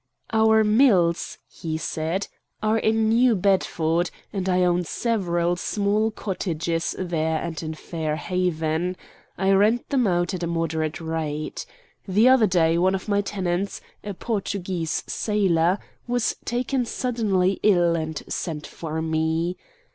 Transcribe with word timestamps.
"Our 0.33 0.63
mills," 0.63 1.37
he 1.47 1.77
said, 1.77 2.27
"are 2.63 2.79
in 2.79 3.07
New 3.09 3.35
Bedford; 3.35 4.09
and 4.33 4.49
I 4.49 4.63
own 4.63 4.83
several 4.83 5.55
small 5.57 6.09
cottages 6.09 6.95
there 6.97 7.37
and 7.39 7.61
in 7.61 7.75
Fairhaven. 7.75 8.97
I 9.37 9.51
rent 9.51 9.89
them 9.89 10.07
out 10.07 10.33
at 10.33 10.41
a 10.41 10.47
moderate 10.47 10.99
rate. 10.99 11.67
The 12.07 12.27
other 12.29 12.47
day 12.47 12.79
one 12.79 12.95
of 12.95 13.07
my 13.07 13.21
tenants, 13.21 13.79
a 14.03 14.15
Portuguese 14.15 15.03
sailor, 15.05 15.77
was 16.07 16.35
taken 16.45 16.83
suddenly 16.83 17.59
ill 17.61 17.95
and 17.95 18.23
sent 18.27 18.65
for 18.65 19.03
me. 19.03 19.55